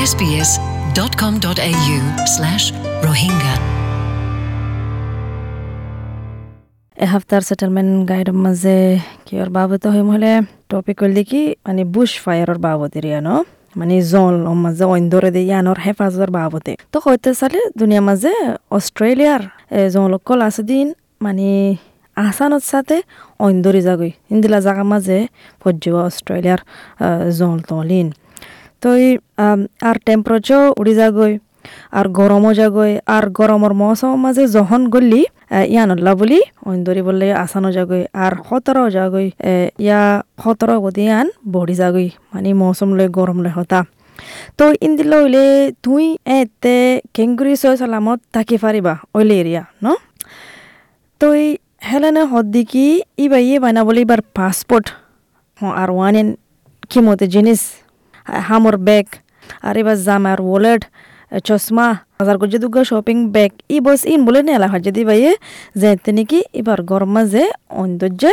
[0.00, 1.98] sbs.com.au
[2.34, 2.64] slash
[3.06, 3.54] rohingya.
[6.96, 8.78] এসপ্তাহর settlement গাইডৰ মাজে
[9.26, 10.32] কিয়ৰ বাবদ হয় মহলে?
[10.70, 13.36] টপিক হল কি মানে বুশ ফায়াৰৰ বাবদ ইয়ানো
[13.76, 14.34] মানে জল
[14.64, 18.32] মাঝে অন্দরে দিয়ে ইয়ানোর হেফাজতের বাবদে তো হইতে চালে দুনিয়ার মাঝে
[18.76, 19.42] অস্ট্রেলিয়ার
[19.94, 20.86] জলকল আছে দিন
[21.24, 21.48] মানে
[22.16, 22.96] আসানত সাথে
[23.46, 25.18] অন্দরে যাগই ইন্দিলা জাগা মাঝে
[25.62, 26.60] পর্য অস্ট্রেলিয়ার
[27.38, 28.08] জল তলিন
[28.82, 29.08] তো এই
[29.88, 31.34] আর টেম্পারেচার উড়ি যাগই
[31.98, 35.22] আর গরমও যাগই আর গরমর মৌসুম মাঝে যখন গলি
[35.72, 36.38] ইয়ানল্লা বুলি
[36.70, 39.26] অন্দরি বললে আসানো যাগই আর সতর যাগই
[39.86, 40.02] ইয়া
[40.42, 43.80] সতর গতি ইয়ান বড়ি যাগই মানে মৌসুম লই গরম লই হতা।
[44.58, 45.44] তো ইন্দিল হইলে
[45.84, 46.04] তুই
[46.38, 46.76] এতে
[47.14, 49.86] কেঙ্গুরি সয় সালামত থাকি পারিবা ওইলে এরিয়া ন?
[51.20, 51.48] তো এই
[51.88, 52.86] হেলেনে হদ্দিকি
[53.24, 54.86] ইবা ইয়ে বানা বলে এবার পাসপোর্ট
[55.82, 56.28] আর ওয়ান এন
[56.90, 57.60] কিমতে জিনিস
[58.48, 59.06] হামর ব্যাগ
[59.66, 60.82] আর এবার জাম আর ওয়ালেট
[61.48, 61.86] চশমা
[62.18, 65.32] বাজার করছে দুগা শপিং ব্যাগ ই বস ইন বলে নেলা হয়। যদি ভাইয়ে
[65.80, 67.44] যেতে নাকি এবার গরম মাঝে
[67.82, 68.32] অন্দর্যে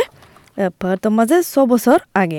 [0.80, 2.38] পার মাঝে ছ বছর আগে।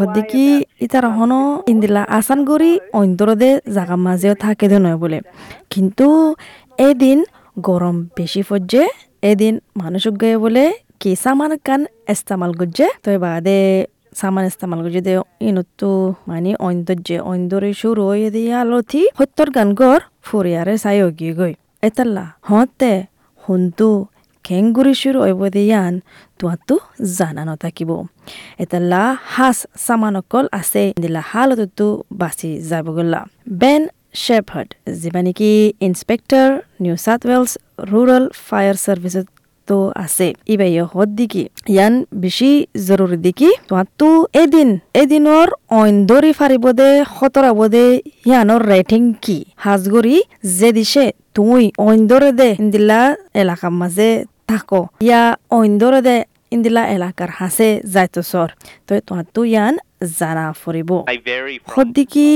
[0.00, 1.40] হদ্দিকি about ইতারা হনো
[1.72, 5.18] ইন্দিলা আসান গরি অন্তরদে জাগা মাঝেও থাকে নয় বলে।
[5.70, 6.06] কিন্তু
[6.88, 7.18] এদিন
[7.68, 8.82] গরম বেশি পড়ছে
[9.22, 10.64] এদিন মানুষ গায়ে বলে
[11.00, 11.80] কি সামান কান
[12.12, 12.86] ইস্তেমাল করছে?
[13.04, 13.60] তো বাদে
[14.14, 18.52] সামান ইস্তেমাল করছে দে ইনতো মানে অন্তর্যে অন্তরে শুরু হয়ে দিয়ে
[19.18, 22.92] সত্যর গান গর ফুরিয়ারে চাই গিয়ে গই এতাল্লা হতে
[23.48, 24.06] হুন্তু
[24.44, 26.00] কেংগুৰি শুরু হইব দিয়ান
[26.38, 26.78] তোহাতো
[27.18, 27.90] জানা নথাকিব
[28.58, 36.48] এতাল্লা, হাঁস চামানকল আছে দিলা হালতো বাচি যাব গলা বেন শেফাৰ্ড যিবা নেকি inspector
[36.80, 37.50] New South Wales
[37.92, 39.26] rural fire চাৰ্ভিচত
[39.68, 42.50] তো আছে। ইবাই হদ দিকি। ইয়ান বেছি
[42.86, 44.08] জৰুৰী দিকি। তোহাতো
[44.42, 44.68] এদিন
[45.02, 45.48] এদিনৰ
[45.80, 47.84] অইন্দৰি ফাৰিব দে খতৰাব দে
[48.28, 49.38] ইয়ানৰ ৰেটিং কি?
[49.64, 50.16] হাজগৰি
[50.58, 51.04] যে দিছে
[51.36, 53.00] তুই অইন্দরে দে ইন্দিলা
[53.42, 54.10] এলাকার মাঝে
[54.48, 55.22] থাকো। ইয়া
[55.58, 56.16] অইন্দরে দে
[56.54, 58.48] ইন্দিলা এলাকার হাসে যাইতো সর
[58.86, 59.74] তো তোমার তো ইয়ান
[60.20, 60.90] জানা ফুরিব
[61.72, 62.28] সদ্দিকি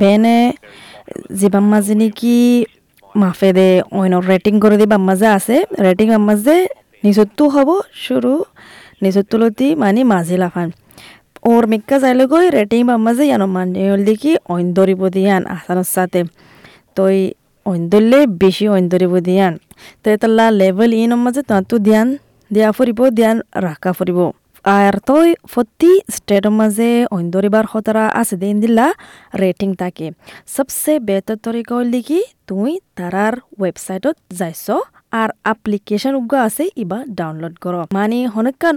[0.00, 0.38] বেনে
[1.38, 2.38] যিবাম মাঝে নেকি
[3.14, 6.56] মাফে দে অইন রেটিং করে দিবা মাঝে আছে। রেটিং মাঝে
[7.02, 7.68] নিজতো হব,
[8.04, 8.32] শুরু
[9.02, 10.68] নিজতো লতি মানে মাঝে লাফান।
[11.50, 15.88] ওর মিক্কা যাইলে গই রেটিং বা মাঝে ইয়ানো মানে হল দেখি অইন দরিব দিয়ান আসানোর
[15.96, 16.20] সাথে
[16.96, 17.16] তই
[17.66, 19.52] অইন ধরলে বেশি অইন ধরিব দিয়ান
[20.02, 22.08] তো এতাল্লা লেভেল ইন মাঝে তাঁতো ধ্যান
[22.50, 24.18] দিয়া ফুরিব ধ্যান রাখা ফুরিব
[24.64, 28.86] আর তই প্রতি স্টেটের মাঝে অইন ধরিবার খতরা আছে দিন দিলা
[29.42, 30.06] রেটিং থাকে
[30.54, 34.66] সবসে বেহতর তরিকা হল দেখি তুই তারার ওয়েবসাইটত যাইছ।
[35.12, 38.76] আর আপ্লিকেশন উগ্র আছে, ইবা ডাউনলোড কর মানে হনকান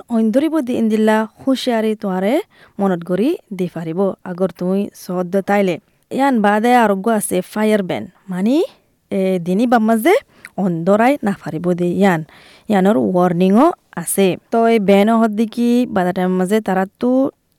[0.69, 2.33] দিন দিলা হুঁশিয়ারি তোয়ারে
[2.79, 3.99] মনত করি দি পারিব
[4.29, 5.75] আগর তুই সদ্য তাইলে।
[6.11, 8.55] ইয়ান বাদে আরোগ্য আছে ফায়ার ব্যান মানে
[9.45, 10.15] দিনী বাম্মাজে
[10.63, 12.21] অন্ধরাই না ফারিব দে ইয়ান।
[12.69, 13.67] ইয়ানোর ওয়ার্নিংও
[14.01, 15.07] আছে। তো এই ব্যান
[15.39, 17.11] দিকি, বাদা টাইম মাঝে তারা তো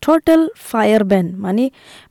[0.02, 1.64] টোটাল ফায়ার ব্যান মানে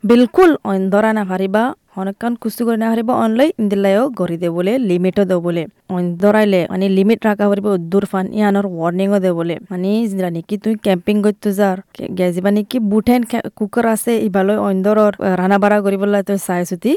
[0.09, 1.63] বিলকুল অন্ধরা না ফারিবা
[2.01, 5.63] অনেকক্ষণ কুস্তি করে না হারিব অনলাই ইন্দিলাইও গড়ি দে বলে, লিমিটও দে বলে।
[5.95, 10.73] অন্ধরাইলে মানে লিমিট রাখা পারিব দূর ফান ইয়ানোর ওয়ার্নিংও দে বলে। মানে জিরা নাকি, তুই
[10.85, 11.77] ক্যাম্পিং করতে যার
[12.17, 13.21] গেজিবা নাকি বুটেন
[13.57, 16.91] কুকার আছে ইবালৈ অন্ধৰৰ ৰাণা বাৰা কৰিবলৈ তই চাই চুতি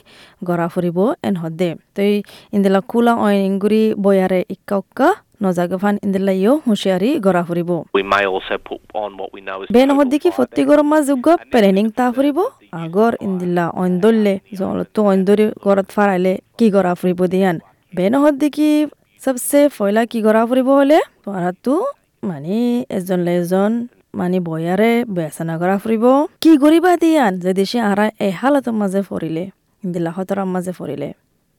[0.49, 2.11] গৰা ফুৰিব এন হদে তই
[2.57, 5.09] ইন্দিলা খোলা অইনগুৰি বয়াৰে ইক্কা উক্কা
[5.41, 9.59] নজাগে ফান ইন্দিলা ইও হুঁচিয়াৰি গৰা ফুৰিব we may also put on what we know
[9.63, 12.39] as বেন total হদ্দিকি fire ফত্তি মাছ যোগ্য প্লেনিং তা ফুৰিব
[12.85, 17.57] আগৰ ইন্দিলা অইন্দলে জলতো অইন্দৰি ঘৰত ফাৰাইলে কি গৰা ফুৰিব দিয়ান।
[17.97, 18.71] বেন হদ্দিকি
[19.23, 20.99] সবচে ফয়লা কি গৰা ফুৰিব হলে?
[21.25, 21.75] পঢ়াটো
[22.29, 22.59] মানে
[22.97, 23.73] এজন এজন
[24.19, 26.05] মানে বয়াৰে বেচনা কৰা ফুৰিব
[26.43, 29.45] কি কৰিবা দিয়ান যদি সে আৰা এহালতৰ মাজে ফৰিলে
[29.83, 31.09] ইন্দিলা হতৰৰ মাজে ফৰিলে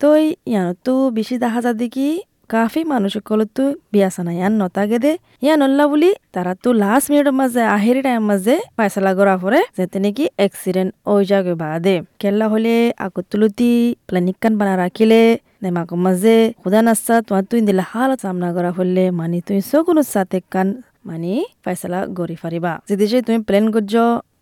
[0.01, 2.09] তই ইয়ানতো বেছি দেখা যা দেখি
[2.49, 3.63] কাফি মানুষসকলতো
[3.93, 5.11] বিয়া চানা ইয়ান নতাগে দে,
[5.43, 9.97] ইয়ান নল্লা বুলি তারা তো লাস্ট মিনিটের মাঝে আহেরি টাইম মাঝে ফাইসলা করা পরে যেতে
[10.03, 12.75] নাকি এক্সিডেন্ট ওই যাগে বাদে কেল্লা হলে
[13.05, 13.71] আগত তুলতি
[14.07, 15.21] প্লানিকান বানা রাখিলে
[15.63, 20.39] নেমাক মাঝে খুদা নাস্তা তোমার তুই দিলে হালত সামনা করা হলে মানে তুই সগুনো সাথে
[20.53, 20.67] কান
[21.07, 21.31] মানে
[21.63, 23.93] ফাইসলা গড়ি ফারিবা যদি তুমি প্লেন করছ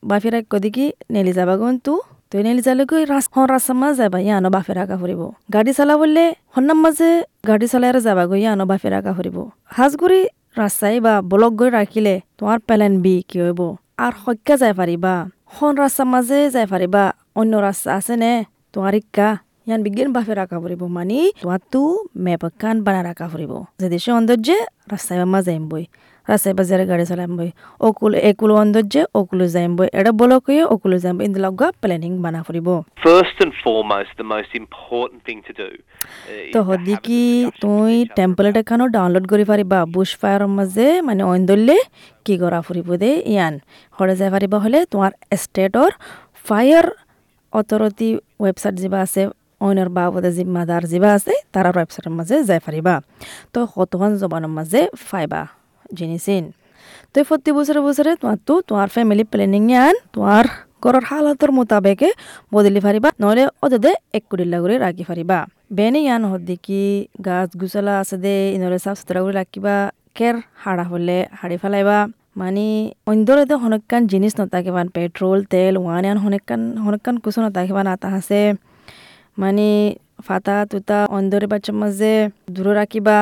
[0.10, 1.94] বাফিরা কদিকি নেলি যাবা কিন্তু
[2.32, 5.22] তুই নেলি যালে গৈ রাস হন রাস্তার মাঝে যাবা ইয়ানো বাফে রাখা ফুরিব
[5.54, 6.24] গাড়ি চালা বললে
[6.54, 7.10] হন্নার মাঝে
[7.50, 9.38] গাড়ি চালাই যাবা গৈ ইয়ানো বাফে রাখা ফুরিব
[9.76, 10.22] হাজগুড়ি
[10.58, 13.62] রাস্তায় বা ব্লক গৈ রাখিলে তোমার প্লেন বি কি হইব
[13.98, 15.14] আর সখ্যা যাই পারিবা
[15.54, 17.04] হন রাস্তার মাঝে যাই পারিবা
[17.36, 18.32] অন্য রাস্তা আছে নে
[18.74, 19.28] তোমার ইক্কা
[19.68, 21.82] ইয়ান বিজ্ঞান বাফে রাখা ফুরিব মানে তোমার তু
[22.24, 24.58] মেপ কান বানা রাখা ফুরিব যদি সে অন্দর্যে
[24.92, 25.84] রাস্তায় মাঝে বই
[26.30, 27.50] রাস্তায় বাজারে গাড়ি চালাম বই
[27.88, 32.40] অকুল একুল অন্দর্যে অকুলো যাইম বই এটা বলক হয়ে অকুলো যাইম বই ইন্দুলগা প্ল্যানিং বানা
[32.48, 32.68] ফুরিব।
[33.46, 37.22] And foremost, the most important thing to do uh, তো a হদিকি
[37.64, 37.94] তুই.
[38.18, 41.78] টেম্পলেট এখানো ডাউনলোড কৰি পাৰিবা বুশ ফায়াৰৰ মাজে মানে অইন দলে
[42.26, 43.12] কি কৰা ফুৰিব দে?
[43.34, 43.54] ইয়ান
[43.98, 45.12] হৰে যাই পাৰিবা হ'লে তোমাৰ
[45.44, 45.92] ষ্টেটৰ
[46.48, 46.86] ফায়াৰ
[47.54, 48.10] অথৰিটি
[48.44, 49.22] ৱেবছাইট যিবা আছে
[49.66, 52.94] অইনৰ বাবদে জিম্মাদাৰ যিবা আছে তাৰ ৱেবছাইটৰ মাজে যাই পাৰিবা
[53.54, 55.42] তো কতখন জবানৰ মাজে ফাইবা।
[55.94, 56.44] জিনিসিন
[57.14, 60.46] তো প্রতি বছরে বছরে তোমার তো তোমার ফ্যামিলি প্ল্যানিং আন তোমার
[60.84, 62.10] ঘরের হালাতর মোতাবেকে
[62.52, 65.38] বদলি ফারিবা নহলে অদে এক কুড়িল্লা করে রাখি ফারিবা
[65.72, 66.82] বেনে ইয়ান হদ্দি কি
[67.26, 69.76] গাছ গুছলা আছে দে ইনরে সাফ সুতরা করে রাখিবা
[70.18, 71.98] কের হাড়া হলে হাড়ি ফেলাইবা
[72.36, 72.68] মানে
[73.08, 78.42] অন্দরতে হনকান জিনিস নথাকিবান পেট্রোল তেল ওয়ান ইয়ান হনকান হনকান কুসো নথাকিবান আতা আছে
[79.38, 79.68] মানে
[80.28, 82.14] ফাতা তুতা অন্দরে বাচ্চার মাঝে
[82.50, 83.18] দূরে রাখিবা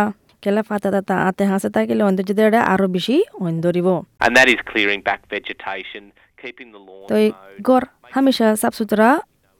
[7.09, 7.29] তো এই
[7.67, 7.85] গড়
[8.15, 9.09] হামেশা সাফ সুতরা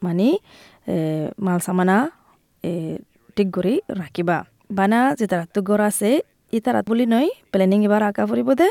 [0.01, 0.27] মানে
[1.45, 1.97] মাল সামানা
[2.63, 2.71] এ,
[3.35, 4.38] ঠিক করে রাখিবা।
[4.77, 6.12] বানা যে তারা তো গড় আছে
[6.53, 8.68] ই তারা বলি নয় প্ল্যানিং এবার আঁকা ফুরিব দে।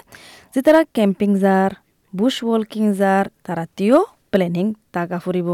[0.55, 1.71] যে তারা ক্যাম্পিং যার
[2.13, 3.99] বুশ ওয়ার্কিং যার তারা তিও
[4.33, 5.49] প্ল্যানিং তাকা ফুরিব।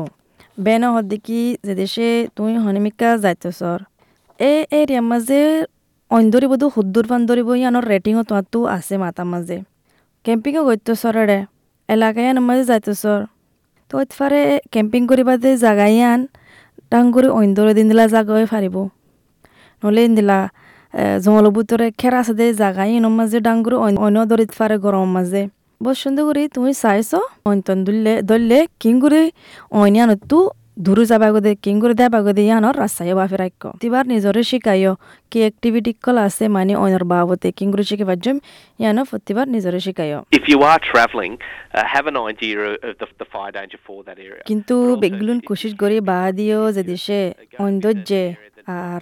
[0.65, 3.79] বেন হদ দেখি যে দেশে তুই হনিমিকা যাইতেছর।
[4.41, 5.41] এ এরিয়ার মাঝে
[6.11, 9.57] অন্দরিব দু হুদ্দুর ফান্দরিব ইয়ানোর রেটিংও তোমার তো আছে মাতার মাঝে
[10.25, 11.39] কেম্পিংও গৈতেছর রে
[11.89, 13.21] এলাকায় মাঝে যাইতেছর
[13.91, 16.21] তো ইতফারে কেম্পিং করিবা দে জাগাইয়ান
[16.93, 18.77] ডাঙ্গুরি অন্দরে দিন দিলা জাগাই ফারিব
[19.83, 20.39] নহলে দিলা
[21.25, 25.43] জঙ্গল বুতরে খেরা আছে দে জাগাই এনৰ মাঝে ডাঙ্গুরি অন্য দরিত ফারে গরম মাঝে
[25.81, 27.11] বহুত সুন্দর করে তুমি চাইছ?
[27.45, 29.23] অন্তন দুললে দললে কিংগুরি
[29.73, 30.68] অইনিয়ানতো দূর যাবা
[31.35, 34.93] গদে কিংগুরি দেবা গদে ইয়ানোর রাস্তায় বাফি রাখ তিবার নিজরে শিকাইও
[35.33, 38.37] কি এক্টিভিটি কল আছে মানে অইনর বাবতে কিংগুরি শিকিবার জম
[38.81, 43.29] ইয়ানো প্রতিবার নিজরে শিকাইও। If you are travelling, uh, have an idea of the, the
[43.35, 44.43] fire danger for that area.
[44.51, 47.21] কিন্তু But বেগুলুন কোশিশ করি বা দিও যে দেশে
[47.59, 48.25] that
[48.83, 49.01] আর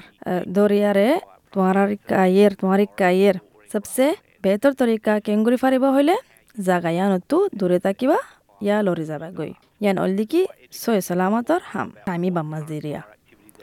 [0.49, 1.09] দরিয়ারে
[1.53, 1.77] তোমার
[2.13, 3.37] কায়ের তোমার কায়ের
[3.71, 4.07] সবসে
[4.43, 6.15] বেহতর তরিকা কেঙ্গুরি ফারিব হইলে
[6.57, 8.19] জাগা ইয়ানতো দূরে থাকিবা
[8.61, 10.41] ইয়া লরি যাবা গই ইয়ান অলদি কি
[10.75, 13.01] সয় সালামতর হাম আমি বাম্মাজ দিরিয়া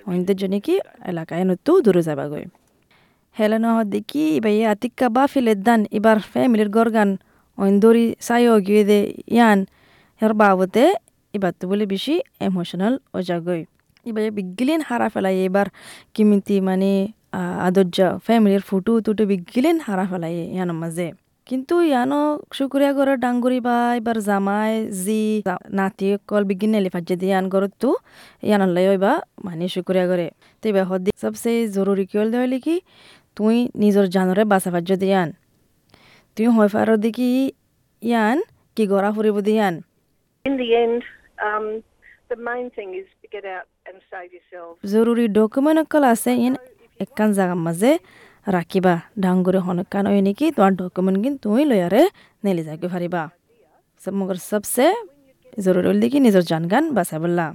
[0.07, 0.73] অন্যদের জন্য কি
[1.11, 2.45] এলাকায় নতো দূরে যাবা গই
[3.35, 7.09] হেলেন দেখি এবার ইয়া আতিক্কা বা ফিলে দান এবার ফ্যামিলির গরগান
[7.57, 8.99] অন্দরি সাইও গিয়ে দে
[9.35, 9.59] ইয়ান
[10.21, 10.83] হের বাবতে
[11.33, 13.61] এবার তো বলে বেশি ইমোশনাল ও জাগই
[14.05, 15.67] এবার বিগিলেন হারা ফেলাই এবার
[16.15, 16.91] কিমিতি মানে
[17.67, 21.07] আদর্য ফ্যামিলির ফুটু তুটু বিগিলেন হারা ফেলাই ইয়ানোর মাঝে
[21.47, 22.21] কিন্তু ইয়ানো
[22.57, 24.71] শুকুরিয়া ঘরের ডাঙ্গুরি বা এবার জামাই
[25.03, 25.21] জি
[25.77, 27.89] নাতি কল বিগিন নেলি ফাজ্জে দিয়ে ইয়ান ঘরত তো
[28.47, 29.11] ইয়ানোর লাই বা
[29.45, 30.27] মানে শুকুরিয়া করে
[30.63, 32.75] তো এবার হদি সবসে জরুরি কি হল হলে কি
[33.37, 35.29] তুই নিজের জানরে বাঁচা ফাজ্য দিয়ান
[36.37, 37.29] তুই হয় ফারো দেখি
[38.01, 38.37] ইয়ান
[38.77, 39.75] কি গড়া ফুরিব দিয়ান
[40.45, 41.01] In the end,
[41.39, 41.65] um,
[42.29, 44.75] the main thing is to get out and save yourselves.
[44.93, 46.53] জরুরি ডকুমেন্ট অকল আছে ইন
[46.99, 47.91] একান জাগার মাঝে
[48.55, 48.93] রাখিবা।
[49.23, 52.03] ডাঙ্গুরে হনকান ওই নেকি তোমার ডকুমেন্ট কিন তুই লয়ারে
[52.43, 53.21] নেলি যাকে ফারিবা।
[54.01, 54.87] সব মগর সবসে
[55.63, 57.45] জরুরি হল দেখি নিজের জান গান বাঁচা বললা।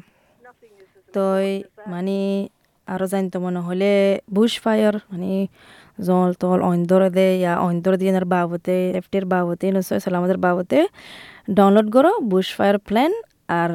[1.14, 1.48] তই
[1.92, 2.18] মানে
[2.88, 3.90] আরও জানতো মনে হলে
[4.36, 5.30] বুশ ফায়ার মানে
[6.06, 10.78] জল তল অন্দর দে, ইয়া অন্দর দিয়ে বাবতে সেফটির বাবতে নিশ্চয় সালামতের বাবতে
[11.56, 13.12] ডাউনলোড করো বুশ ফায়ার প্ল্যান
[13.60, 13.70] আর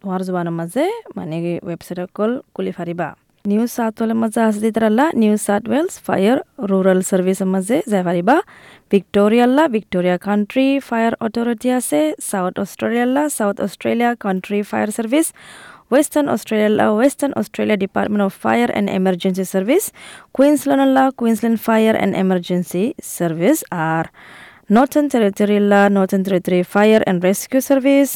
[0.00, 0.84] তোমার জোবানের মাঝে
[1.16, 3.08] মানে ওয়েবসাইট কল খুলি ফারিবা।
[3.45, 6.37] নিউ সাউথ ওয়েলের মাঝে আছে দিতারাল্লা New South Wales fire
[6.69, 8.35] rural সার্ভিসের মাঝে যাই পারিবা
[8.91, 11.99] ভিক্টোরিয়াল্লা ভিক্টোরিয়া কান্ট্রি ফায়ার অথরিটি আছে
[12.31, 15.27] south অস্ট্রেলিয়াল্লা South Australia Country Fire Service
[15.91, 19.83] Western Australia Western Australia Department of Fire and Emergency Service
[20.37, 22.83] Queensland Queensland Fire and Emergency
[23.17, 23.57] Service
[23.89, 24.05] R
[24.75, 28.09] northern টেরিটরিয়াল্লা Northern Territory Fire and Rescue Service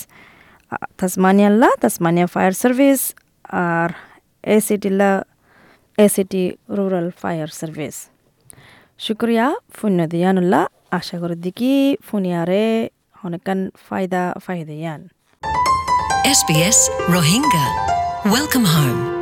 [1.00, 3.00] তাসমানিয়াল্লা Tasmania fire service
[4.47, 5.11] আর এসিটিল্লা
[5.99, 7.97] ACT rural fire service
[8.99, 11.73] শুক্রিয়া ফুন্য দিয়ানুল্লাহ আশা করি দিকি
[12.03, 12.65] ফুনিয়ারে
[13.25, 15.03] অনেকান ফায়দা ফায়দা ইয়ান
[16.37, 17.67] SBS Rohingya.
[18.27, 19.16] Welcome home.